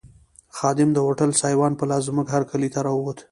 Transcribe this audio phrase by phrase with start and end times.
[0.57, 3.17] خادم د هوټل سایوان په لاس زموږ هرکلي ته راووت.